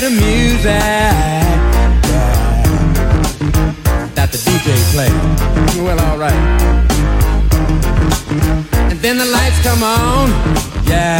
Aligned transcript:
the 0.00 0.10
music 0.10 0.64
that 4.14 4.28
the 4.30 4.38
DJ 4.38 4.76
plays. 4.92 5.12
Well, 5.82 5.98
alright. 5.98 6.32
And 8.90 8.98
then 9.00 9.18
the 9.18 9.24
lights 9.24 9.60
come 9.62 9.82
on, 9.82 10.28
yeah. 10.86 11.18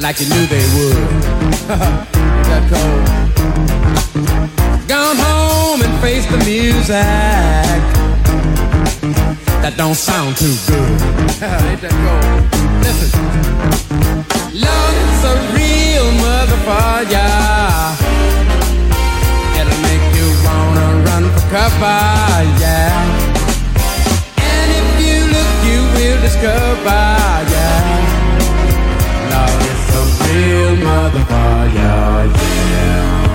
Like 0.00 0.20
you 0.20 0.28
knew 0.28 0.46
they 0.46 0.64
would. 0.76 0.96
that 2.46 2.62
cold. 2.70 3.06
Gone 4.86 5.16
home 5.16 5.82
and 5.82 6.00
face 6.00 6.26
the 6.26 6.38
music 6.44 6.86
that 9.62 9.74
don't 9.76 9.96
sound 9.96 10.36
too 10.36 10.54
good. 10.68 11.00
Ain't 11.66 11.80
that 11.80 11.90
cold? 11.90 12.82
Listen. 12.84 14.05
Love's 14.56 15.22
a 15.24 15.34
real 15.52 16.08
motherfucker. 16.24 17.28
It'll 19.60 19.82
make 19.84 20.06
you 20.16 20.28
wanna 20.46 20.88
run 21.04 21.24
for 21.34 21.44
cover, 21.52 22.00
yeah. 22.62 22.96
And 24.38 24.68
if 24.80 24.88
you 25.04 25.18
look, 25.34 25.52
you 25.68 25.80
will 25.96 26.20
discover, 26.22 27.04
yeah. 27.52 27.84
Love 29.32 29.60
is 29.72 29.84
a 29.94 30.02
real 30.24 30.74
motherfucker, 30.88 31.74
yeah. 31.74 33.25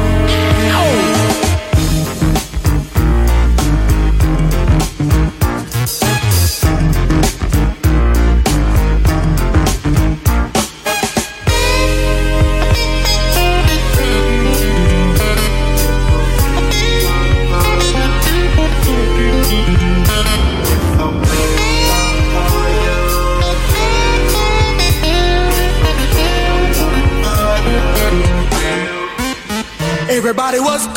Everybody 30.31 30.61
was 30.61 30.90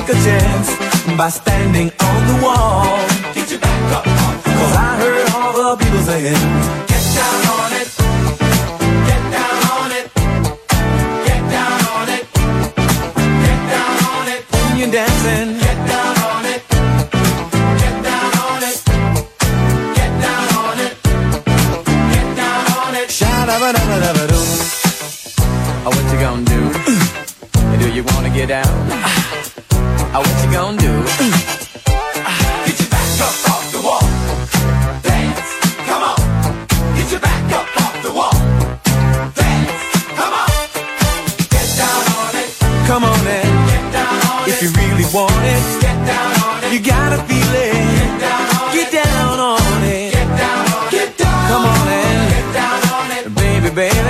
take 0.00 0.16
a 0.16 0.24
chance? 0.24 0.68
By 1.16 1.28
standing 1.28 1.90
on 2.00 2.20
the 2.30 2.36
wall. 2.44 2.98
Get 3.34 3.50
your 3.50 3.60
back 3.60 3.92
up 3.96 4.04
Cause. 4.04 4.76
I 4.76 4.96
heard 5.00 5.28
all 5.34 5.52
the 5.52 5.84
people 5.84 6.00
saying, 6.00 6.40
Get 6.90 7.04
down 7.16 7.40
on 7.56 7.72
it. 7.80 7.88
Get 9.08 9.22
down 9.36 9.58
on 9.76 9.90
it. 9.98 10.06
Get 11.26 11.42
down 11.54 11.80
on 11.96 12.08
it. 12.16 12.24
Get 13.44 13.60
down 13.72 13.96
on 14.14 14.28
it. 14.28 14.42
when 14.64 14.76
you're 14.78 14.92
dancing, 14.92 15.58
Get 15.58 15.78
down 15.90 16.16
on 16.30 16.44
it. 16.54 16.62
Get 17.82 17.96
down 18.08 18.32
on 18.46 18.62
it. 18.70 18.76
Get 19.98 20.12
down 20.24 20.46
on 20.64 20.78
it. 20.86 20.94
Get 22.14 22.28
down 22.40 22.64
on 22.84 22.94
it. 22.94 23.10
sha-da-ba-da-ba-da-ba-doo. 23.10 24.46
Oh, 25.84 25.92
what 25.94 26.06
you 26.12 26.18
gonna 26.20 26.44
do? 26.44 26.60
Do 27.80 27.88
you 27.90 28.04
wanna 28.04 28.30
get 28.30 28.48
down? 28.48 29.39
Oh, 30.12 30.20
what 30.26 30.36
you 30.44 30.50
gonna 30.50 30.76
do? 30.76 30.92
Get 32.66 32.76
your 32.80 32.90
back 32.90 33.10
up 33.26 33.36
off 33.52 33.64
the 33.74 33.80
wall. 33.86 34.04
Dance. 35.06 35.50
Come 35.88 36.02
on. 36.10 36.18
Get 36.96 37.10
your 37.12 37.20
back 37.20 37.44
up 37.58 37.68
off 37.84 37.94
the 38.02 38.12
wall. 38.18 38.34
Dance. 39.38 39.70
Come 40.18 40.34
on. 40.42 40.50
Get 41.54 41.68
down 41.78 42.02
on 42.18 42.32
it. 42.42 42.50
Come 42.90 43.04
on 43.04 43.20
in, 43.38 43.50
Get 43.70 43.84
down 43.94 44.18
on 44.30 44.48
if 44.48 44.50
it. 44.50 44.54
If 44.54 44.62
you 44.62 44.70
really 44.82 45.06
want 45.14 45.44
it, 45.54 45.62
Get 45.80 45.98
down 46.10 46.30
on 46.42 46.64
it. 46.64 46.72
you 46.74 46.80
gotta 46.82 47.18
feel 47.28 47.52
it. 47.54 47.74
Get 47.94 48.20
down 48.20 48.46
on 48.58 48.72
Get 48.74 48.88
it. 48.88 48.92
down 48.98 49.38
on 49.38 49.82
it, 49.84 50.12
Get 50.12 50.28
down 50.42 50.64
on 50.74 50.86
it. 50.86 50.90
Get 50.90 51.10
down 51.18 51.48
Come 51.50 51.64
on 51.70 51.86
in. 51.86 52.18
Get 52.34 52.46
down 52.58 52.78
on 52.98 53.06
it. 53.16 53.24
baby, 53.34 53.70
baby. 53.74 54.09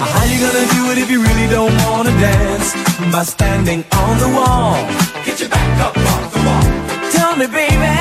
How 0.00 0.24
you 0.24 0.40
gonna 0.40 0.66
do 0.76 0.90
it 0.92 0.98
if 0.98 1.10
you 1.10 1.20
really 1.20 1.46
don't 1.48 1.76
wanna 1.84 2.10
dance? 2.18 2.72
By 3.12 3.22
standing 3.22 3.84
on 3.92 4.18
the 4.18 4.28
wall. 4.28 4.74
Get 5.26 5.40
your 5.40 5.50
back 5.50 5.80
up 5.86 5.96
off 5.96 6.32
the 6.32 6.40
wall. 6.46 6.66
Tell 7.12 7.36
me, 7.36 7.46
baby, 7.46 7.94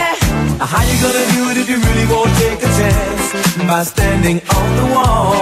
how 0.71 0.81
you 0.89 0.95
gonna 1.03 1.25
do 1.35 1.41
it 1.51 1.57
if 1.57 1.67
you 1.69 1.77
really 1.77 2.07
won't 2.07 2.31
take 2.37 2.59
a 2.63 2.71
chance? 2.79 3.25
By 3.67 3.83
standing 3.83 4.39
on 4.57 4.69
the 4.79 4.87
wall. 4.95 5.33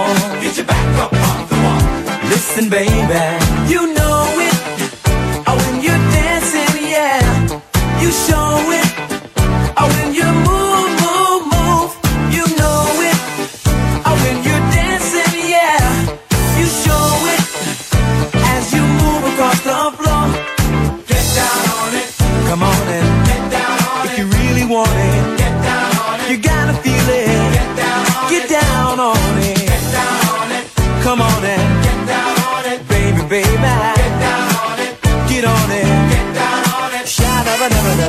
Get 0.42 0.56
your 0.56 0.66
back 0.66 0.98
up 0.98 1.12
off 1.12 1.48
the 1.48 1.56
wall. 1.64 2.28
Listen, 2.28 2.68
baby, 2.68 3.22
you 3.72 3.94
know 3.94 4.26
it. 4.48 4.56
Oh, 5.46 5.56
when 5.62 5.80
you're 5.80 6.04
dancing, 6.18 6.74
yeah, 6.90 7.22
you 8.02 8.10
show 8.10 8.72
it. 8.72 8.77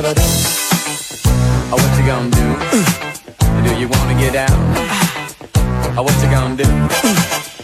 Sha-da-ba-da-ba-da-ba-doo. 0.00 1.72
Oh, 1.72 1.76
what 1.76 1.98
you 1.98 2.06
gonna 2.06 2.30
do? 2.30 2.46
Mm. 2.72 3.64
Do 3.64 3.80
you 3.80 3.88
wanna 3.88 4.18
get 4.18 4.32
down? 4.32 4.48
Oh, 4.50 4.88
ah. 4.88 5.94
ah, 5.98 6.02
what 6.02 6.14
you 6.22 6.30
gonna 6.30 6.56
do? 6.56 6.64
Mm. 6.64 7.59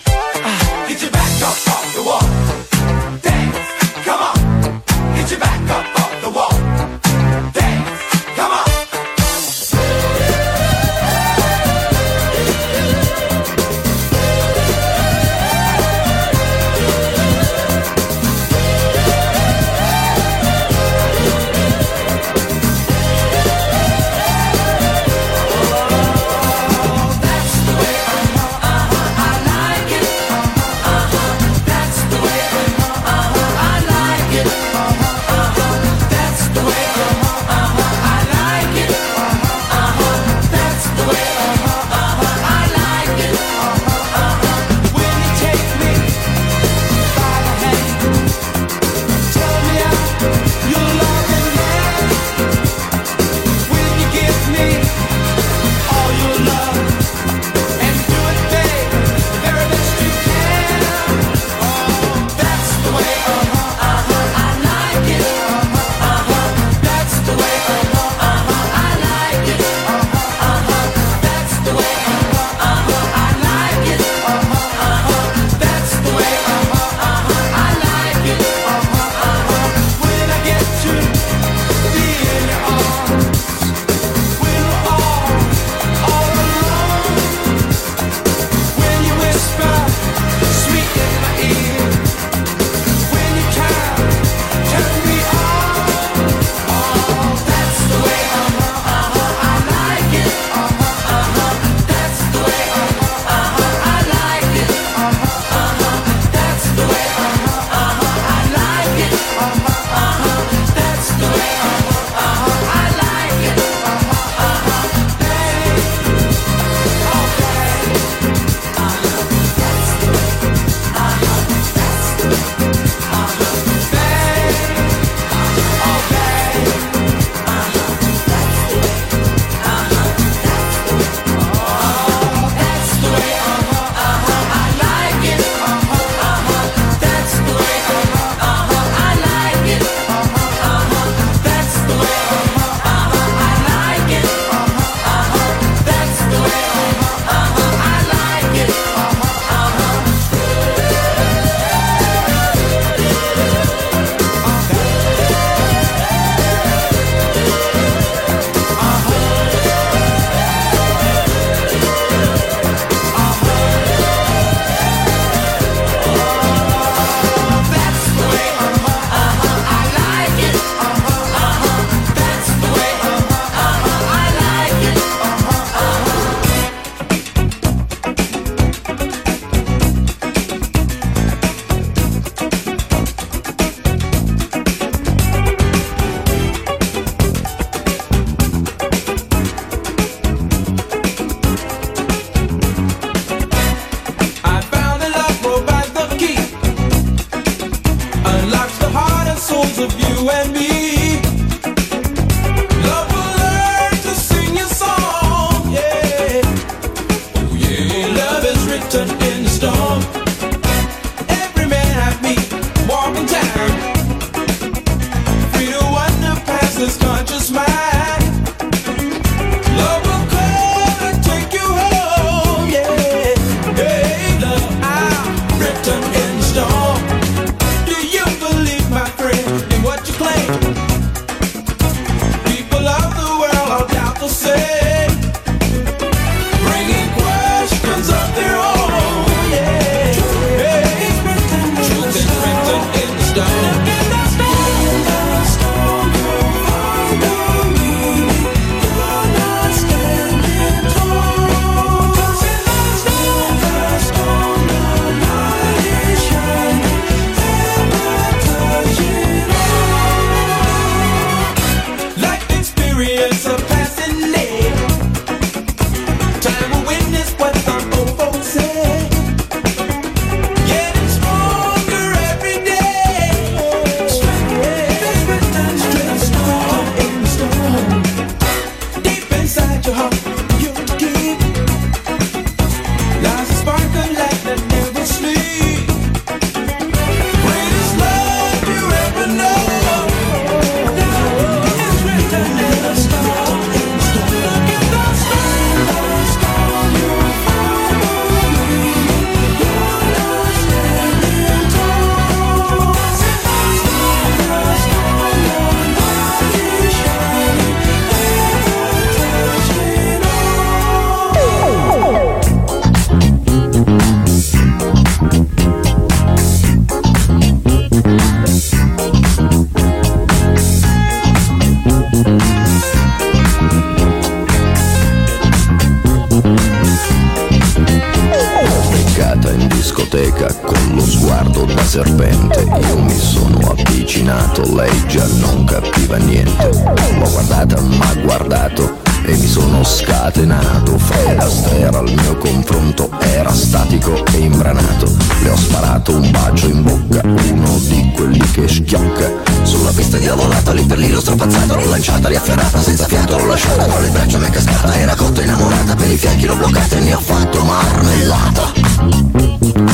serata 329.46 329.52
in 329.52 329.68
discoteca 329.68 330.52
con 330.54 330.94
lo 330.94 331.04
sguardo 331.04 331.64
da 331.64 331.84
serpente. 331.84 332.60
Io 332.62 332.98
mi 332.98 333.16
sono 333.16 333.58
avvicinato, 333.70 334.74
lei 334.74 335.06
già 335.06 335.26
non 335.38 335.64
capiva 335.64 336.16
niente. 336.16 336.68
L'ho 336.68 337.30
guardata, 337.30 337.80
ma 337.80 338.14
guardato 338.22 338.98
e 339.24 339.36
mi 339.36 339.46
sono 339.46 339.84
scatenato. 339.84 340.98
Fred 340.98 341.38
Astera 341.38 341.98
al 341.98 342.12
mio 342.12 342.36
confronto 342.36 343.10
era 343.20 343.52
statico 343.52 344.24
e 344.32 344.38
imbranato. 344.38 345.10
Le 345.42 345.50
ho 345.50 345.56
sparato 345.56 346.16
un 346.16 346.30
bacio 346.30 346.66
in 346.66 346.82
bocca, 346.82 347.20
uno 347.24 347.78
di 347.88 348.12
quelli 348.14 348.50
che 348.50 348.66
schiocca. 348.66 349.55
Sulla 349.66 349.82
una 349.82 349.90
pista 349.90 350.16
diavolata, 350.16 350.72
lì 350.72 350.84
per 350.84 350.96
lì 350.96 351.10
l'ho 351.10 351.20
strapazzata 351.20 351.74
L'ho 351.74 351.88
lanciata, 351.88 352.28
riafferrata, 352.28 352.80
senza 352.80 353.06
fiato 353.06 353.36
l'ho 353.36 353.46
lasciata 353.46 353.84
Con 353.84 354.00
le 354.00 354.08
braccia 354.10 354.38
mi 354.38 354.46
è 354.46 354.50
cascata, 354.50 354.94
era 354.94 355.14
cotta 355.16 355.42
innamorata 355.42 355.96
Per 355.96 356.08
i 356.08 356.16
fianchi 356.16 356.46
l'ho 356.46 356.54
bloccata 356.54 356.96
e 356.96 357.00
ne 357.00 357.14
ho 357.14 357.18
fatto 357.18 357.64
marmellata 357.64 358.72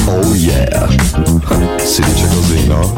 Oh 0.04 0.34
yeah 0.34 0.88
Si 1.82 2.02
dice 2.02 2.28
così, 2.28 2.66
no? 2.66 2.94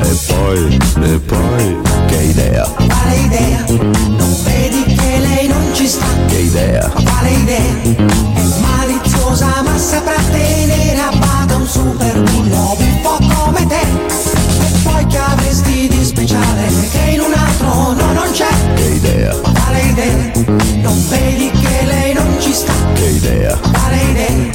E 0.00 0.18
poi, 0.26 0.78
e 1.02 1.18
poi, 1.18 1.78
che 2.06 2.16
idea 2.16 2.64
Quale 2.64 3.16
idea? 3.16 3.64
Non 3.68 4.36
vedi 4.42 4.84
che 4.84 5.18
lei 5.18 5.48
non 5.48 5.74
ci 5.74 5.86
sta 5.86 6.06
Che 6.28 6.36
idea 6.36 6.88
Quale 6.88 7.30
idea? 7.30 7.82
È 7.82 8.42
maliziosa 8.60 9.62
ma 9.62 9.76
saprà 9.76 10.16
tenere 10.30 10.98
a 10.98 11.14
bada 11.14 11.56
un 11.56 11.66
super 11.66 12.22
bullet 12.22 12.55
idee, 19.96 20.32
non 20.82 21.08
vedi 21.08 21.50
che 21.50 21.84
lei 21.86 22.12
non 22.12 22.36
ci 22.38 22.52
sta. 22.52 22.72
Che 22.94 23.04
idea. 23.06 23.56
Quale 23.56 23.96
idee? 23.96 24.50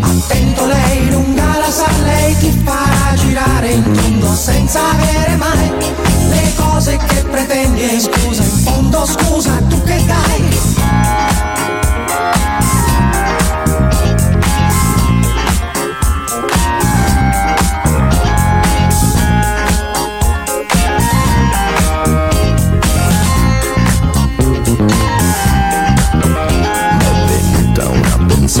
Attento 0.00 0.66
lei, 0.66 1.10
lunga 1.10 1.58
la 1.58 1.70
sa, 1.70 1.86
lei 2.02 2.36
ti 2.38 2.50
farà 2.64 3.14
girare 3.14 3.72
il 3.72 3.88
mondo 3.88 4.34
senza 4.34 4.80
avere 4.90 5.36
mai 5.36 5.72
le 6.30 6.52
cose 6.56 6.96
che 6.96 7.22
pretendi. 7.30 7.82
E 7.82 8.00
scusa, 8.00 8.42
in 8.42 8.58
fondo 8.64 9.04
scusa, 9.04 9.60
tu 9.68 9.82
che 9.82 10.02
dai? 10.06 10.75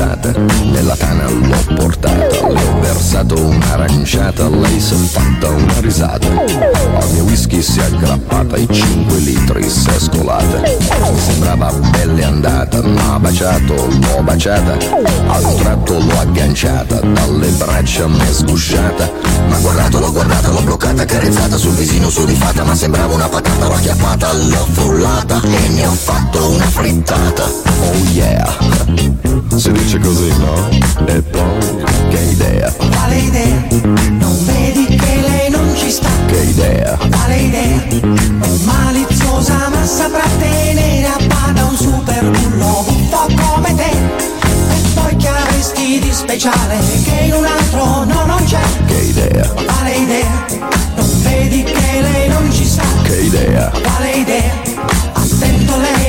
fidanzata, 0.06 0.32
nella 0.70 0.96
tana 0.96 1.28
l'ho 1.28 1.74
portata, 1.74 2.48
le 2.48 2.62
ho 2.62 2.80
versato 2.80 3.34
un'aranciata, 3.34 4.48
lei 4.48 4.80
si 4.80 4.94
è 4.94 4.96
fatta 4.96 5.48
una 5.48 5.80
risata, 5.80 6.26
al 6.28 7.10
mio 7.12 7.24
whisky 7.24 7.60
si 7.60 7.80
è 7.80 7.84
aggrappata, 7.84 8.56
i 8.56 8.68
5 8.70 9.16
litri 9.18 9.68
si 9.68 9.88
è 9.88 9.98
scolata, 9.98 10.60
mi 10.60 11.18
sembrava 11.18 11.72
belle 11.72 12.24
andata, 12.24 12.82
ma 12.82 13.18
baciato, 13.18 13.74
l'ho 13.74 14.22
baciata, 14.22 14.76
a 15.26 15.38
un 15.38 15.56
tratto 15.56 15.98
l'ho 15.98 16.20
agganciata, 16.20 17.00
dalle 17.00 17.48
braccia 17.48 18.06
mi 18.06 18.16
m'è 18.16 18.32
sgusciata, 18.32 19.10
ma 19.48 19.58
guardato, 19.58 19.98
l'ho 19.98 20.12
guardata, 20.12 20.50
l'ho 20.50 20.62
bloccata, 20.62 21.04
carezzata 21.04 21.56
sul 21.56 21.72
visino 21.72 22.08
sudifata, 22.10 22.64
ma 22.64 22.74
sembrava 22.74 23.14
una 23.14 23.28
patata, 23.28 23.66
l'ho 23.66 23.74
acchiappata, 23.74 24.32
l'ho 24.32 24.66
frullata 24.72 25.40
e 25.42 25.68
ne 25.68 25.86
ho 25.86 25.92
fatto 25.92 26.50
una 26.50 26.66
frittata. 26.66 27.44
Oh 27.44 27.94
yeah! 28.12 28.54
Si 29.56 29.72
dice 29.72 29.95
dice 29.96 30.00
così, 30.00 30.28
no? 30.38 30.68
E 31.06 31.22
poi, 31.22 31.84
che 32.10 32.20
idea? 32.30 32.72
Quale 32.72 33.16
idea? 33.16 33.66
Non 34.18 34.44
vedi 34.44 34.96
che 34.96 35.20
lei 35.20 35.50
non 35.50 35.74
ci 35.74 35.90
sta? 35.90 36.08
Che 36.26 36.36
idea? 36.36 36.96
Quale 37.10 37.36
idea? 37.36 37.84
Maliziosa 38.64 39.68
ma 39.68 39.84
saprà 39.84 40.24
tenere 40.38 41.06
a 41.06 41.18
bada 41.26 41.64
un 41.64 41.76
super 41.76 42.30
bullo 42.30 42.84
po' 43.10 43.26
come 43.36 43.74
te 43.74 43.90
E 43.90 44.94
poi 44.94 45.16
che 45.16 45.28
avresti 45.28 45.98
di 46.00 46.12
speciale 46.12 46.78
che 47.04 47.24
in 47.24 47.34
un 47.34 47.44
altro 47.44 48.04
no 48.04 48.24
non 48.26 48.44
c'è? 48.44 48.60
Che 48.86 48.94
idea? 48.94 49.48
Quale 49.48 49.94
idea? 49.94 50.46
Non 50.96 51.22
vedi 51.22 51.62
che 51.62 52.00
lei 52.00 52.28
non 52.28 52.50
ci 52.52 52.66
sta? 52.66 52.84
Che 53.02 53.16
idea? 53.16 53.70
Quale 53.70 54.10
idea? 54.10 54.52
Attento 55.12 55.76
lei 55.76 56.05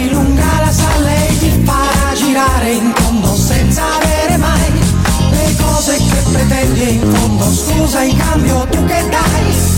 pretendi 6.47 6.95
in 6.95 7.13
fondo 7.13 7.51
scusa 7.51 8.01
in 8.01 8.17
cambio 8.17 8.65
tu 8.67 8.85
che 8.85 9.05
dai? 9.09 9.75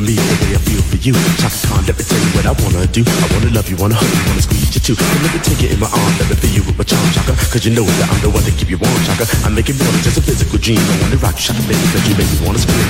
for 0.00 0.06
me 0.06 0.16
the 0.16 0.36
way 0.40 0.56
I 0.56 0.60
feel 0.64 0.82
for 0.82 0.96
you. 0.96 1.12
Chaka 1.36 1.60
Khan, 1.68 1.84
let 1.84 1.96
me 1.98 2.04
tell 2.04 2.20
you 2.20 2.30
what 2.32 2.46
I 2.48 2.54
wanna 2.64 2.86
do. 2.88 3.04
I 3.04 3.26
wanna 3.36 3.52
love 3.52 3.68
you, 3.68 3.76
wanna 3.76 3.94
hug 3.94 4.08
you, 4.08 4.24
wanna 4.28 4.42
squeeze 4.42 4.72
you 4.72 4.80
too. 4.80 4.96
And 4.96 5.20
let 5.22 5.32
me 5.34 5.40
take 5.44 5.60
it 5.62 5.72
in 5.72 5.80
my 5.80 5.90
arms, 5.92 6.16
let 6.20 6.28
me 6.30 6.36
fill 6.36 6.54
you 6.56 6.62
with 6.64 6.76
my 6.78 6.84
charm, 6.84 7.04
Chaka. 7.12 7.36
Cause 7.52 7.64
you 7.66 7.72
know 7.76 7.84
that 7.84 8.08
I'm 8.08 8.20
the 8.24 8.30
one 8.30 8.44
that 8.44 8.56
keep 8.56 8.70
you 8.70 8.78
warm, 8.78 9.00
Chaka. 9.04 9.28
I 9.44 9.48
make 9.52 9.68
it 9.68 9.76
more 9.76 9.90
than 9.92 10.00
just 10.00 10.16
a 10.16 10.22
physical 10.22 10.58
dream. 10.58 10.80
I 10.80 10.96
wanna 11.04 11.20
rock 11.20 11.36
you, 11.36 11.52
Chaka, 11.52 11.62
baby, 11.68 11.84
cause 11.92 12.04
you 12.08 12.14
make 12.16 12.30
me 12.32 12.38
wanna 12.46 12.58
scream. 12.58 12.88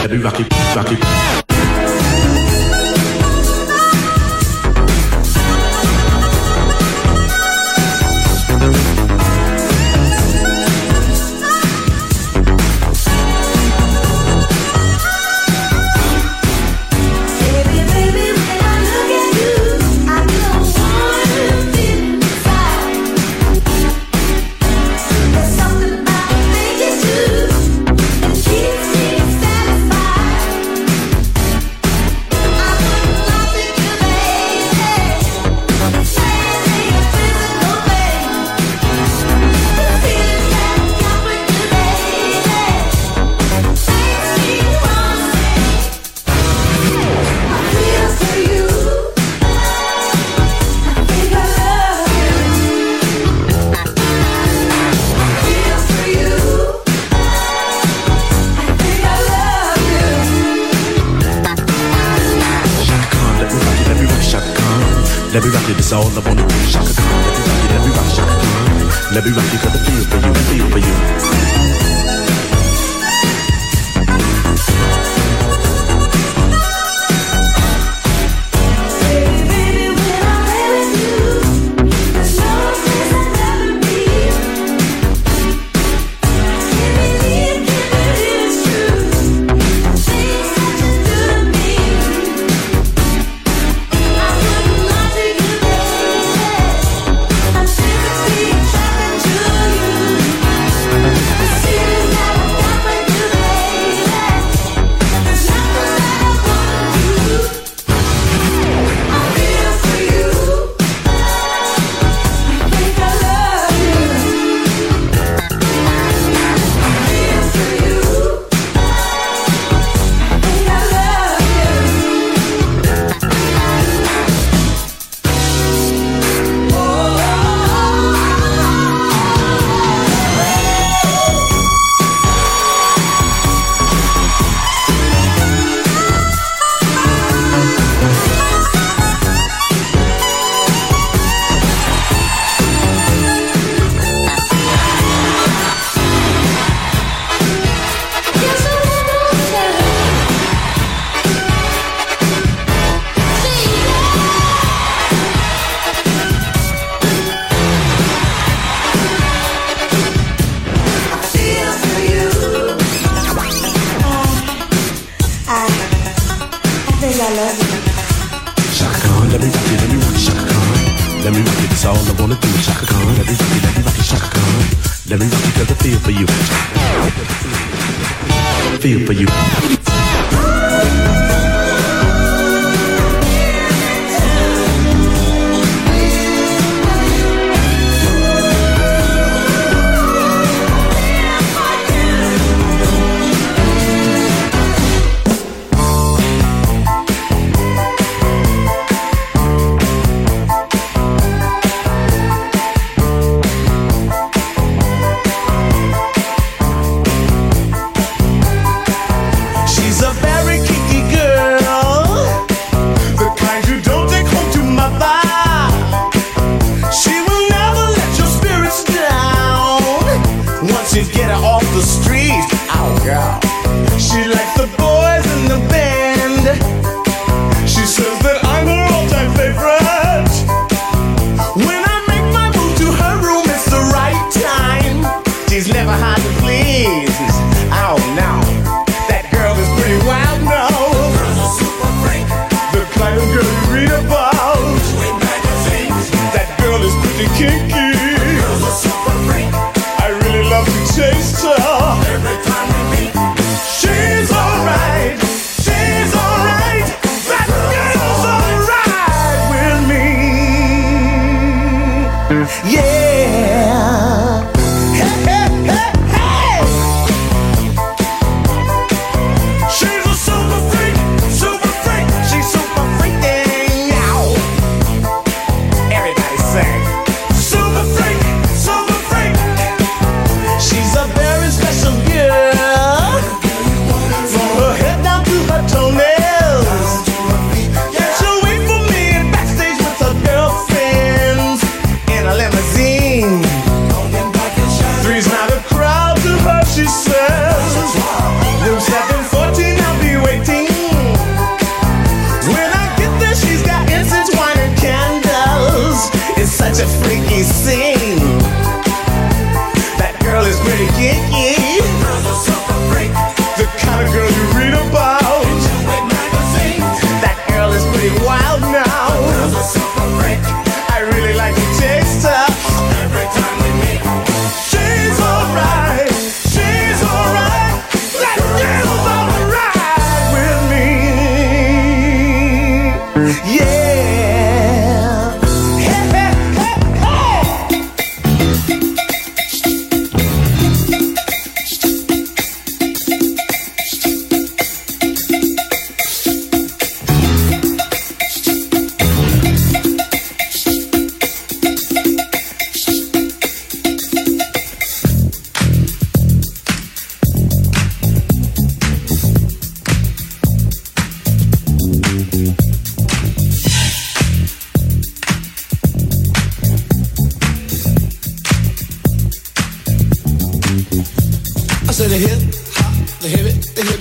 Let 0.00 0.10
me 0.10 0.18
rock 0.18 0.38
you, 0.40 0.46
rock 0.74 0.88
you. 0.90 1.49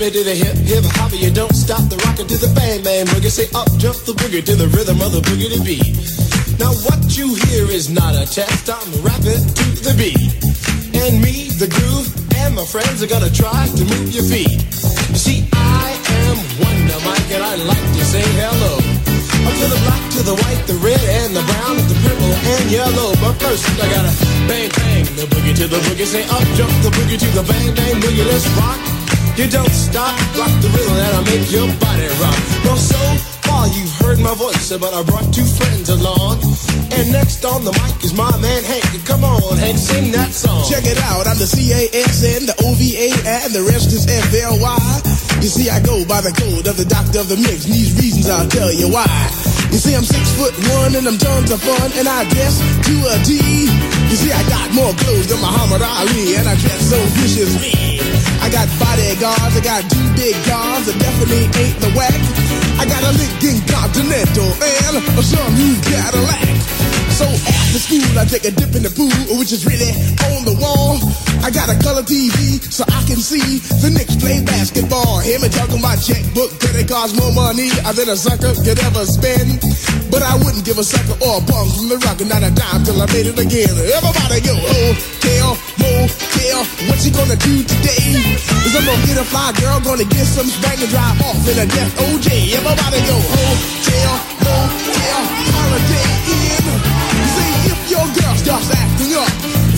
Hip 0.10 0.14
to 0.14 0.24
the 0.24 0.36
hip 0.36 0.58
hip 0.66 0.86
hop. 0.98 1.12
You 1.14 1.30
don't 1.30 1.54
stop 1.54 1.82
the 1.90 1.98
rockin' 2.06 2.28
to 2.28 2.38
the 2.38 2.52
bang 2.54 2.82
bang 2.84 3.06
boogie. 3.08 3.30
Say 3.30 3.48
up 3.54 3.70
jump 3.78 3.98
the 4.06 4.14
boogie 4.14 4.44
to 4.44 4.56
the 4.56 4.68
rhythm 4.74 5.02
of 5.02 5.12
the 5.14 5.22
boogie 5.22 5.50
to 5.54 5.62
beat. 5.62 5.94
Now 6.58 6.74
what 6.86 7.00
you 7.18 7.36
hear 7.48 7.70
is 7.70 7.90
not 7.90 8.16
a 8.16 8.26
test. 8.26 8.70
I'm 8.70 8.90
rapping 9.06 9.38
to 9.38 9.66
the 9.86 9.94
beat, 9.94 10.34
and 10.98 11.22
me, 11.22 11.50
the 11.62 11.70
groove, 11.70 12.10
and 12.42 12.56
my 12.56 12.66
friends 12.66 13.04
are 13.04 13.12
gonna 13.12 13.30
try 13.30 13.70
to 13.70 13.84
move 13.86 14.10
your 14.10 14.26
feet. 14.26 14.58
You 15.14 15.20
see, 15.20 15.40
I 15.54 15.94
am 16.26 16.38
Wonder 16.58 17.00
Mike, 17.06 17.30
and 17.30 17.44
I 17.44 17.56
like 17.70 17.88
to 18.00 18.04
say 18.06 18.26
hello. 18.42 18.82
Up 19.46 19.56
to 19.56 19.68
the 19.72 19.80
black, 19.88 20.04
to 20.18 20.22
the 20.26 20.36
white, 20.36 20.64
the 20.68 20.78
red, 20.82 21.02
and 21.22 21.32
the 21.38 21.44
brown, 21.46 21.78
the 21.88 21.98
purple, 22.04 22.34
and 22.34 22.66
yellow. 22.72 23.14
But 23.22 23.38
first, 23.40 23.64
I 23.78 23.88
gotta 23.88 24.14
bang, 24.50 24.70
bang, 24.74 25.06
the 25.16 25.26
boogie 25.32 25.56
to 25.56 25.68
the 25.68 25.80
boogie. 25.86 26.08
Say 26.10 26.24
up, 26.28 26.44
jump 26.58 26.74
the 26.82 26.92
boogie 26.98 27.20
to 27.20 27.30
the 27.38 27.44
bang, 27.46 27.76
bang, 27.76 27.96
boogie. 28.02 28.26
Let's 28.26 28.48
rock. 28.58 28.99
You 29.40 29.48
don't 29.48 29.72
stop, 29.72 30.20
rock 30.36 30.52
the 30.60 30.68
rhythm 30.68 31.00
that'll 31.00 31.24
make 31.32 31.48
your 31.48 31.64
body 31.80 32.12
rock. 32.20 32.36
Well, 32.68 32.76
so 32.76 33.00
far 33.48 33.72
you've 33.72 33.96
heard 34.04 34.20
my 34.20 34.36
voice, 34.36 34.68
but 34.76 34.92
I 34.92 35.00
brought 35.08 35.32
two 35.32 35.48
friends 35.48 35.88
along. 35.88 36.44
And 36.92 37.08
next 37.08 37.48
on 37.48 37.64
the 37.64 37.72
mic 37.72 38.04
is 38.04 38.12
my 38.12 38.28
man 38.44 38.68
Hank. 38.68 38.84
Come 39.08 39.24
on, 39.24 39.56
Hank, 39.56 39.80
sing 39.80 40.12
that 40.12 40.36
song. 40.36 40.68
Check 40.68 40.84
it 40.84 41.00
out, 41.08 41.24
I'm 41.24 41.40
the 41.40 41.48
C-A-S-N, 41.48 42.52
the 42.52 42.56
O-V-A, 42.68 43.16
and 43.40 43.56
the 43.56 43.64
rest 43.64 43.96
is 43.96 44.12
F-L-Y. 44.12 44.76
You 45.40 45.48
see, 45.48 45.72
I 45.72 45.80
go 45.88 46.04
by 46.04 46.20
the 46.20 46.36
code 46.36 46.68
of 46.68 46.76
the 46.76 46.84
doctor 46.84 47.24
of 47.24 47.32
the 47.32 47.40
mix, 47.40 47.64
and 47.64 47.72
these 47.72 47.96
reasons 47.96 48.28
I'll 48.28 48.52
tell 48.52 48.76
you 48.76 48.92
why. 48.92 49.08
You 49.72 49.80
see, 49.80 49.96
I'm 49.96 50.04
six 50.04 50.36
foot 50.36 50.52
one, 50.84 51.00
and 51.00 51.08
I'm 51.08 51.16
tons 51.16 51.48
of 51.48 51.64
fun, 51.64 51.96
and 51.96 52.12
I 52.12 52.28
dress 52.28 52.60
to 52.60 52.96
a 53.08 53.16
T. 53.24 53.40
You 53.40 54.18
see, 54.20 54.36
I 54.36 54.44
got 54.52 54.68
more 54.76 54.92
clothes 55.00 55.32
than 55.32 55.40
Muhammad 55.40 55.80
Ali, 55.80 56.36
and 56.36 56.44
I 56.44 56.60
dress 56.60 56.92
so 56.92 57.00
viciously. 57.16 57.99
I 58.42 58.50
got 58.50 58.68
bodyguards, 58.80 59.56
I 59.56 59.62
got 59.62 59.84
two 59.90 60.08
big 60.16 60.36
guns, 60.48 60.88
I 60.90 60.94
definitely 60.98 61.46
ain't 61.60 61.78
the 61.80 61.92
whack. 61.96 62.20
I 62.80 62.88
got 62.88 63.04
a 63.04 63.12
Lincoln 63.12 63.60
Continental 63.68 64.50
and 64.56 65.04
a 65.04 65.24
some 65.24 65.54
new 65.56 65.76
Cadillac. 65.84 66.48
So 67.20 67.28
after 67.28 67.80
school, 67.84 68.16
I 68.16 68.24
take 68.24 68.48
a 68.48 68.52
dip 68.56 68.72
in 68.80 68.88
the 68.88 68.94
pool, 68.96 69.12
which 69.36 69.52
is 69.52 69.68
really 69.68 69.92
on 70.32 70.48
the 70.48 70.56
wall. 70.56 70.96
I 71.44 71.52
got 71.52 71.68
a 71.68 71.76
color 71.84 72.00
TV 72.00 72.64
so 72.64 72.88
I 72.88 73.04
can 73.04 73.20
see 73.20 73.60
the 73.84 73.92
Knicks 73.92 74.16
play 74.16 74.40
basketball. 74.40 75.20
Hear 75.20 75.44
me 75.44 75.52
talking 75.52 75.84
my 75.84 76.00
checkbook, 76.00 76.56
that 76.64 76.80
it 76.80 76.88
costs 76.88 77.20
more 77.20 77.36
money 77.36 77.68
than 77.76 78.08
a 78.08 78.16
sucker 78.16 78.56
could 78.64 78.80
ever 78.80 79.04
spend. 79.04 79.60
But 80.08 80.24
I 80.24 80.40
wouldn't 80.40 80.64
give 80.64 80.80
a 80.80 80.86
sucker 80.88 81.20
or 81.20 81.38
a 81.38 81.44
bum 81.44 81.68
from 81.76 81.92
the 81.92 82.00
rock 82.08 82.24
and 82.24 82.32
not 82.32 82.40
a 82.40 82.56
dime 82.56 82.88
till 82.88 82.96
I 83.04 83.06
made 83.12 83.28
it 83.28 83.36
again. 83.36 83.68
Everybody 83.68 84.40
go, 84.40 84.56
oh, 84.56 84.96
hotel, 84.96 85.60
don't 86.00 86.16
care 86.32 86.64
what 86.88 87.04
you 87.04 87.12
gonna 87.12 87.36
do 87.36 87.64
today. 87.64 88.16
Cause 88.64 88.76
I'm 88.76 88.86
gonna 88.88 89.06
get 89.06 89.18
a 89.20 89.26
fly 89.26 89.52
girl, 89.60 89.80
gonna 89.80 90.08
get 90.08 90.26
some 90.26 90.48
spank 90.48 90.80
and 90.80 90.90
drive 90.90 91.20
off 91.22 91.44
in 91.44 91.60
a 91.60 91.68
death 91.68 91.92
OJ. 92.08 92.56
Everybody 92.56 93.00
go 93.04 93.18
hotel, 93.20 94.14
motel, 94.40 95.22
Holiday 95.56 96.10
Inn. 96.40 96.66
See 97.36 97.56
if 97.72 97.80
your 97.92 98.08
girl 98.16 98.36
starts 98.36 98.72
acting 98.72 99.14
up, 99.20 99.34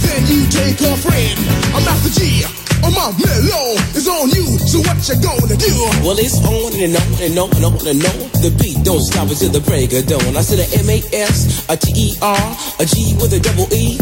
then 0.05 0.21
you 0.29 0.45
take 0.49 0.79
a 0.81 0.95
friend. 0.97 1.39
I'm 1.73 1.83
not 1.83 1.97
the 2.05 2.11
G. 2.13 2.60
Oh, 2.83 2.89
now, 2.89 3.13
mellow 3.13 3.77
is 3.93 4.07
on 4.07 4.29
you. 4.33 4.45
So 4.57 4.79
what 4.81 4.97
you 5.05 5.15
gonna 5.21 5.57
do? 5.57 5.73
Well, 6.01 6.17
it's 6.17 6.41
on 6.41 6.73
and 6.77 6.95
on 6.97 7.09
and 7.21 7.37
on 7.37 7.49
and 7.55 7.65
on 7.65 7.77
and 7.87 8.01
on. 8.01 8.17
The 8.41 8.49
beat 8.57 8.81
don't 8.83 9.01
stop 9.01 9.29
until 9.29 9.49
the 9.49 9.61
break 9.61 9.93
of 9.93 10.07
dawn. 10.07 10.35
I 10.35 10.41
said 10.41 10.59
a 10.59 10.67
M 10.81 10.89
A 10.89 10.97
S, 11.13 11.65
a 11.69 11.77
T 11.77 11.93
E 11.93 12.17
R, 12.21 12.57
a 12.79 12.85
G 12.85 13.13
with 13.21 13.33
a 13.33 13.39
double 13.39 13.69
E. 13.73 13.99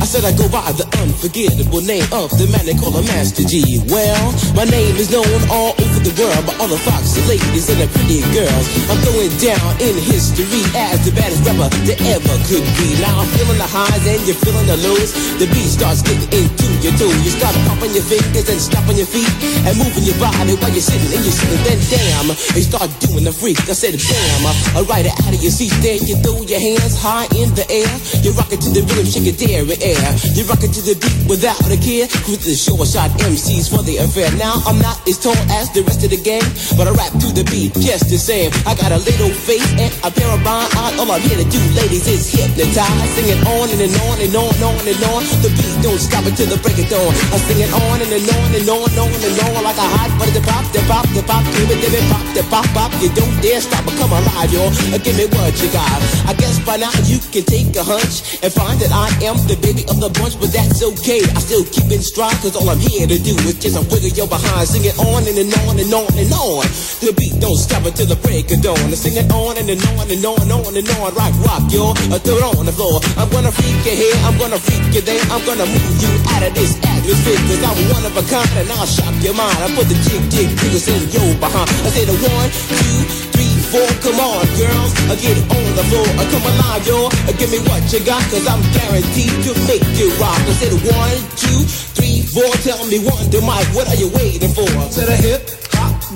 I 0.00 0.04
said 0.04 0.24
I 0.28 0.32
go 0.36 0.44
by 0.52 0.64
the 0.76 0.84
unforgettable 1.00 1.80
name 1.80 2.04
of 2.12 2.28
the 2.36 2.44
man 2.52 2.64
they 2.68 2.76
call 2.76 2.92
a 2.96 3.02
Master 3.08 3.44
Gee. 3.48 3.80
Well, 3.88 4.24
my 4.52 4.68
name 4.68 4.96
is 4.96 5.08
known 5.08 5.28
all 5.48 5.72
over 5.72 6.00
the 6.04 6.12
world 6.20 6.42
by 6.44 6.52
all 6.60 6.68
the 6.68 6.80
foxy 6.84 7.20
ladies 7.24 7.68
and 7.72 7.80
the 7.80 7.88
pretty 7.96 8.20
girls. 8.32 8.66
I'm 8.92 9.00
going 9.04 9.32
down 9.40 9.70
in 9.80 9.96
history 9.96 10.64
as 10.76 11.00
the 11.04 11.12
baddest 11.16 11.44
rapper 11.48 11.68
that 11.88 11.98
ever 12.12 12.36
could 12.48 12.66
be. 12.76 12.88
Now 13.00 13.24
I'm 13.24 13.28
feeling 13.36 13.60
the 13.60 13.68
highs 13.68 14.04
and 14.04 14.20
you're 14.28 14.36
feeling 14.36 14.68
the 14.68 14.78
lows. 14.84 15.12
The 15.40 15.48
beat 15.52 15.70
starts 15.72 16.04
getting 16.04 16.28
into 16.28 16.66
your 16.84 16.94
toe. 17.00 17.12
You 17.24 17.32
start 17.32 17.56
pumping 17.68 17.96
your 17.96 18.05
and 18.06 18.62
stomping 18.62 18.94
your 18.94 19.10
feet 19.10 19.26
and 19.66 19.74
moving 19.74 20.06
your 20.06 20.14
body 20.22 20.54
while 20.62 20.70
you're 20.70 20.84
sitting 20.84 21.10
and 21.10 21.22
you're 21.26 21.34
sitting. 21.34 21.58
Then 21.66 21.78
damn, 21.90 22.30
you 22.54 22.62
start 22.62 22.86
doing 23.02 23.26
the 23.26 23.34
freak. 23.34 23.58
I 23.66 23.74
said 23.74 23.98
bam, 23.98 24.86
ride 24.86 25.10
it 25.10 25.16
out 25.26 25.34
of 25.34 25.40
your 25.42 25.50
seat. 25.50 25.74
Then 25.82 25.98
you 26.06 26.14
throw 26.22 26.38
your 26.46 26.62
hands 26.62 26.94
high 26.94 27.26
in 27.34 27.50
the 27.58 27.66
air. 27.66 27.90
You 28.22 28.30
rock 28.38 28.54
it 28.54 28.62
to 28.62 28.70
the 28.70 28.86
rhythm, 28.86 29.10
shake 29.10 29.26
it 29.26 29.38
there 29.42 29.66
air. 29.82 30.06
You 30.38 30.46
rock 30.46 30.62
it 30.62 30.70
to 30.78 30.82
the 30.86 30.94
beat 30.94 31.18
without 31.26 31.58
a 31.66 31.78
care. 31.82 32.06
Cruise 32.22 32.46
the 32.46 32.54
short 32.54 32.86
shot 32.86 33.10
MCs 33.26 33.66
for 33.66 33.82
the 33.82 33.98
affair. 33.98 34.30
Now 34.38 34.62
I'm 34.70 34.78
not 34.78 35.02
as 35.08 35.18
tall 35.18 35.36
as 35.58 35.74
the 35.74 35.82
rest 35.82 36.06
of 36.06 36.14
the 36.14 36.20
gang, 36.22 36.46
but 36.78 36.86
I 36.86 36.94
rap 36.94 37.10
to 37.10 37.28
the 37.34 37.42
beat 37.50 37.74
just 37.82 38.06
the 38.06 38.18
same. 38.18 38.54
I 38.70 38.78
got 38.78 38.94
a 38.94 39.02
little 39.02 39.34
face 39.34 39.66
and 39.82 39.90
a 40.06 40.14
pair 40.14 40.30
of 40.30 40.46
rhyme 40.46 40.70
eyes. 40.78 40.94
All 41.02 41.10
I'm 41.10 41.22
here 41.26 41.42
to 41.42 41.48
do, 41.50 41.62
ladies, 41.74 42.06
is 42.06 42.30
hypnotize. 42.30 43.10
Sing 43.18 43.34
it 43.34 43.42
on 43.42 43.66
and, 43.66 43.82
and 43.82 43.94
on 44.06 44.16
and 44.22 44.34
on 44.38 44.54
and 44.54 44.62
on 44.62 44.84
and 44.86 45.00
on. 45.10 45.20
The 45.42 45.50
beat 45.58 45.74
don't 45.82 45.98
stop 45.98 46.22
until 46.22 46.46
the 46.46 46.60
break 46.62 46.78
of 46.78 46.86
dawn. 46.86 47.10
I 47.34 47.42
sing 47.42 47.58
it 47.58 47.72
on 47.74 47.95
and, 48.02 48.12
and 48.12 48.28
on 48.28 48.50
and 48.52 48.68
on 48.68 48.88
and 48.90 48.98
on 48.98 49.10
and 49.12 49.36
on 49.40 49.64
like 49.64 49.80
a 49.80 49.88
hot 49.88 50.10
butter. 50.18 50.34
The 50.36 50.42
pop, 50.44 50.64
the 50.72 50.80
pop, 50.84 51.06
the 51.16 51.22
pop, 51.24 51.44
give 51.56 51.70
it, 51.72 51.80
give 51.80 51.94
it, 51.96 52.04
pop, 52.12 52.26
the 52.36 52.42
pop, 52.52 52.66
pop. 52.76 52.90
You 53.00 53.08
don't 53.16 53.32
dare 53.40 53.60
stop 53.60 53.86
or 53.88 53.94
come 53.96 54.12
alive, 54.12 54.52
y'all. 54.52 54.68
Uh, 54.92 55.00
give 55.00 55.16
me 55.16 55.24
what 55.32 55.56
you 55.62 55.68
got. 55.72 56.00
I 56.28 56.34
guess 56.36 56.60
by 56.60 56.76
now 56.76 56.92
you 57.08 57.16
can 57.32 57.44
take 57.48 57.72
a 57.76 57.84
hunch 57.84 58.42
and 58.44 58.52
find 58.52 58.76
that 58.84 58.92
I 58.92 59.08
am 59.24 59.40
the 59.48 59.56
baby 59.64 59.88
of 59.88 59.96
the 60.02 60.12
bunch, 60.12 60.36
but 60.36 60.52
that's 60.52 60.82
okay. 60.82 61.24
I 61.24 61.40
still 61.40 61.64
keep 61.64 61.88
in 61.88 62.02
stride, 62.04 62.36
cause 62.44 62.56
all 62.56 62.68
I'm 62.68 62.80
here 62.80 63.08
to 63.08 63.16
do 63.16 63.32
is 63.48 63.56
just 63.56 63.80
a 63.80 63.82
wiggle 63.88 64.12
your 64.12 64.28
behind. 64.28 64.68
Sing 64.68 64.84
it 64.84 64.96
on 65.00 65.24
and, 65.24 65.36
and 65.38 65.52
on 65.64 65.80
and 65.80 65.92
on 65.92 66.12
and 66.12 66.32
on. 66.36 66.68
The 67.00 67.14
beat 67.16 67.40
don't 67.40 67.56
stop 67.56 67.88
until 67.88 68.10
the 68.10 68.18
break 68.20 68.52
of 68.52 68.60
dawn. 68.60 68.80
I 68.92 68.96
sing 68.98 69.16
it 69.16 69.28
on 69.32 69.56
and, 69.56 69.68
and 69.72 69.80
on 69.96 70.04
and 70.10 70.20
on 70.20 70.36
and 70.44 70.52
on 70.52 70.72
and 70.76 70.88
on. 71.00 71.14
Rock, 71.16 71.34
rock, 71.46 71.64
yo. 71.72 71.96
I 72.12 72.16
uh, 72.16 72.20
throw 72.20 72.36
it 72.36 72.44
on 72.44 72.66
the 72.68 72.74
floor. 72.76 73.00
I'm 73.16 73.30
gonna 73.32 73.52
freak 73.52 73.80
you 73.88 73.96
here, 73.96 74.16
I'm 74.28 74.36
gonna 74.36 74.60
freak 74.60 74.84
you 74.92 75.00
there. 75.00 75.22
I'm 75.32 75.40
gonna 75.48 75.64
move 75.64 75.96
you 76.02 76.12
out 76.36 76.44
of 76.44 76.52
this 76.52 76.76
atmosphere, 76.84 77.40
cause 77.48 77.62
I'm 77.64 77.85
one 77.92 78.04
of 78.04 78.14
a 78.16 78.24
kind 78.26 78.48
and 78.58 78.68
I'll 78.74 78.86
shock 78.86 79.14
your 79.22 79.34
mind. 79.34 79.56
I 79.62 79.68
put 79.74 79.86
the 79.88 79.98
jig, 80.06 80.22
jig, 80.30 80.50
jiggles 80.58 80.86
in 80.88 81.02
your 81.12 81.30
behind. 81.38 81.68
I 81.84 81.90
say 81.92 82.04
the 82.04 82.16
one, 82.16 82.48
two, 82.70 82.96
three, 83.34 83.54
four. 83.70 83.88
Come 84.02 84.18
on, 84.20 84.46
girls, 84.56 84.92
I 85.10 85.14
get 85.18 85.36
on 85.38 85.68
the 85.76 85.84
floor. 85.90 86.08
I 86.18 86.24
come 86.30 86.46
alive, 86.46 86.82
yo. 86.86 86.98
And 87.28 87.34
give 87.38 87.50
me 87.50 87.60
what 87.68 87.82
you 87.92 88.00
got, 88.04 88.22
cause 88.30 88.46
I'm 88.46 88.62
guaranteed 88.74 89.34
to 89.46 89.52
make 89.70 89.86
you 89.98 90.10
rock. 90.18 90.38
I 90.38 90.52
said 90.58 90.72
one, 90.72 91.18
two, 91.36 91.60
three, 91.96 92.22
four. 92.22 92.48
Tell 92.64 92.80
me 92.86 92.98
Wonder 93.02 93.42
Mike, 93.42 93.68
what 93.76 93.86
are 93.88 93.98
you 93.98 94.08
waiting 94.14 94.52
for? 94.52 94.66
To 94.66 95.00
the 95.04 95.16
hip, 95.16 95.46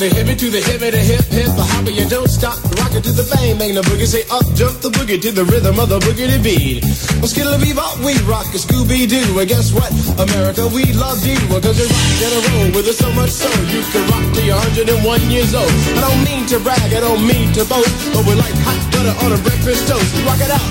the 0.01 0.09
hippie 0.09 0.33
to 0.33 0.49
the 0.49 0.65
hippie, 0.65 0.89
the 0.89 0.97
hip, 0.97 1.29
hip, 1.29 1.53
the 1.53 1.61
hopper, 1.61 1.93
you 1.93 2.09
don't 2.09 2.33
stop. 2.33 2.57
Rock 2.81 2.97
it 2.97 3.05
to 3.05 3.13
the 3.13 3.21
bang, 3.37 3.61
bang 3.61 3.77
the 3.77 3.85
boogie. 3.85 4.09
Say 4.09 4.25
up, 4.33 4.49
jump 4.57 4.81
the 4.81 4.89
boogie 4.89 5.21
to 5.21 5.29
the 5.29 5.45
rhythm 5.45 5.77
of 5.77 5.93
the 5.93 6.01
boogie 6.01 6.25
to 6.25 6.41
beat. 6.41 6.81
Well, 7.21 7.29
skittle 7.29 7.61
bebop, 7.61 8.01
we 8.01 8.17
rock 8.25 8.49
a 8.57 8.57
Scooby 8.57 9.05
Doo. 9.05 9.21
And 9.37 9.45
guess 9.45 9.77
what? 9.77 9.93
America, 10.17 10.65
we 10.73 10.89
love 10.97 11.21
you. 11.21 11.37
Cause 11.53 11.77
you 11.77 11.85
rock 11.85 12.17
in 12.17 12.33
a 12.33 12.41
row 12.49 12.65
with 12.73 12.89
us 12.89 12.97
so 12.97 13.13
much 13.13 13.29
so 13.29 13.53
you 13.69 13.85
can 13.93 14.01
rock 14.09 14.25
till 14.33 14.49
you're 14.49 14.57
101 15.05 15.05
years 15.29 15.53
old. 15.53 15.69
I 15.69 16.01
don't 16.01 16.25
mean 16.25 16.49
to 16.49 16.57
brag, 16.65 16.89
I 16.97 17.05
don't 17.05 17.21
mean 17.21 17.53
to 17.61 17.69
boast, 17.69 17.93
but 18.17 18.25
we're 18.25 18.41
like 18.41 18.57
hot 18.65 18.81
butter 18.97 19.13
on 19.21 19.37
a 19.37 19.41
breakfast 19.45 19.85
toast. 19.85 20.09
Rock 20.25 20.41
it 20.41 20.49
out. 20.49 20.71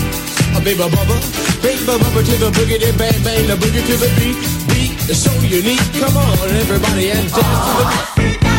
A 0.57 0.59
baby 0.65 0.81
bubba, 0.81 1.05
baby 1.61 1.85
bubba 1.85 2.19
to 2.25 2.33
the 2.41 2.49
boogie, 2.57 2.81
then 2.81 2.97
bang 2.97 3.13
bang 3.21 3.45
the 3.45 3.53
boogie 3.61 3.85
to 3.85 3.93
the 3.93 4.09
beat. 4.17 4.41
Beat 4.73 4.97
is 5.05 5.21
so 5.21 5.29
unique. 5.45 5.85
Come 6.01 6.17
on, 6.17 6.49
everybody, 6.65 7.13
and 7.13 7.29
dance 7.29 7.37
to 7.37 7.73
the 7.77 7.85
beat. 8.17 8.58